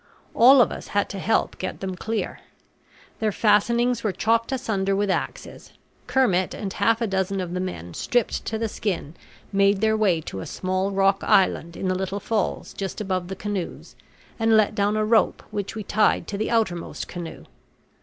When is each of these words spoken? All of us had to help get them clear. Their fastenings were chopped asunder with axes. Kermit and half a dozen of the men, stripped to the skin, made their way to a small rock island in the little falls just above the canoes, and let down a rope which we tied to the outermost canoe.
All 0.33 0.61
of 0.63 0.71
us 0.71 0.87
had 0.97 1.09
to 1.09 1.19
help 1.19 1.59
get 1.59 1.79
them 1.79 1.93
clear. 1.95 2.39
Their 3.19 3.31
fastenings 3.31 4.03
were 4.03 4.11
chopped 4.11 4.51
asunder 4.51 4.95
with 4.95 5.11
axes. 5.11 5.73
Kermit 6.07 6.55
and 6.55 6.73
half 6.73 7.01
a 7.01 7.05
dozen 7.05 7.39
of 7.39 7.53
the 7.53 7.59
men, 7.59 7.93
stripped 7.93 8.43
to 8.45 8.57
the 8.57 8.67
skin, 8.67 9.13
made 9.53 9.79
their 9.79 9.95
way 9.95 10.19
to 10.21 10.39
a 10.39 10.47
small 10.47 10.89
rock 10.89 11.19
island 11.23 11.77
in 11.77 11.87
the 11.87 11.93
little 11.93 12.19
falls 12.19 12.73
just 12.73 12.99
above 12.99 13.27
the 13.27 13.35
canoes, 13.35 13.95
and 14.39 14.57
let 14.57 14.73
down 14.73 14.97
a 14.97 15.05
rope 15.05 15.43
which 15.51 15.75
we 15.75 15.83
tied 15.83 16.25
to 16.29 16.37
the 16.39 16.49
outermost 16.49 17.07
canoe. 17.07 17.45